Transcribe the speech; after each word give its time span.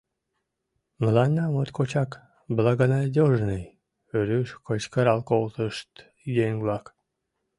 —Мыланна 1.03 1.45
моткочак 1.53 2.11
благонадёжный!— 2.57 3.63
рӱж 4.27 4.49
кычкырал 4.65 5.19
колтышт 5.29 5.91
еҥ-влак. 6.45 6.85